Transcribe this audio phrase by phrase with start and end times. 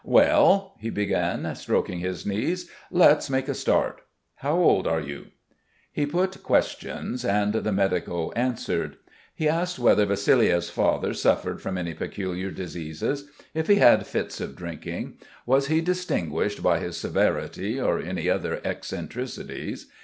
[0.03, 2.67] "Well?" he began, stroking his knees.
[2.89, 4.01] "Let's make a start.
[4.37, 5.27] How old are you?"
[5.91, 8.97] He put questions and the medico answered.
[9.35, 14.55] He asked whether Vassiliev's father suffered from any peculiar diseases, if he had fits of
[14.55, 19.85] drinking, was he distinguished by his severity or any other eccentricities.